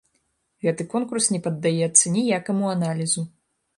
Гэты 0.67 0.87
конкурс 0.93 1.25
не 1.35 1.41
паддаецца 1.47 2.05
ніякаму 2.17 2.65
аналізу. 2.77 3.21